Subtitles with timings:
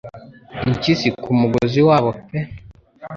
[0.67, 2.39] impyisi ku mugozi wabo pe